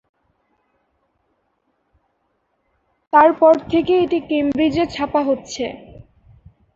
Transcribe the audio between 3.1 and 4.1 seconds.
তার পর থেকে